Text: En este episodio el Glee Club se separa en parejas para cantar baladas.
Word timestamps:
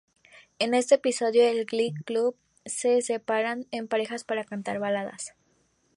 En 0.57 0.73
este 0.73 0.95
episodio 0.95 1.43
el 1.47 1.63
Glee 1.67 1.93
Club 2.05 2.35
se 2.65 3.03
separa 3.03 3.59
en 3.69 3.87
parejas 3.87 4.23
para 4.23 4.45
cantar 4.45 4.79
baladas. 4.79 5.35